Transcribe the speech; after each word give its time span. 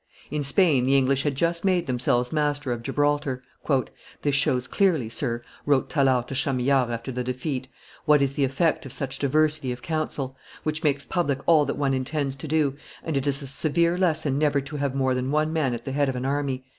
In 0.31 0.41
Spain 0.41 0.85
the 0.85 0.97
English 0.97 1.21
had 1.21 1.35
just 1.35 1.63
made 1.63 1.85
themselves 1.85 2.33
masters 2.33 2.73
of 2.73 2.81
Gibraltar. 2.81 3.43
"This 4.23 4.33
shows 4.33 4.67
clearly, 4.67 5.09
sir," 5.09 5.43
wrote 5.63 5.91
Tallard 5.91 6.27
to 6.29 6.33
Chamillard 6.33 6.89
after 6.89 7.11
the 7.11 7.23
defeat, 7.23 7.67
"what 8.05 8.19
is 8.19 8.33
the 8.33 8.43
effect 8.43 8.83
of 8.87 8.93
such 8.93 9.19
diversity 9.19 9.71
of 9.71 9.83
counsel, 9.83 10.35
which 10.63 10.83
makes 10.83 11.05
public 11.05 11.41
all 11.45 11.65
that 11.65 11.77
one 11.77 11.93
intends 11.93 12.35
to 12.37 12.47
do, 12.47 12.75
and 13.03 13.15
it 13.15 13.27
is 13.27 13.43
a 13.43 13.47
severe 13.47 13.95
lesson 13.95 14.39
never 14.39 14.59
to 14.59 14.77
have 14.77 14.95
more 14.95 15.13
than 15.13 15.29
one 15.29 15.53
man 15.53 15.71
at 15.75 15.85
the 15.85 15.91
head 15.91 16.09
of 16.09 16.15
an 16.15 16.25
army. 16.25 16.65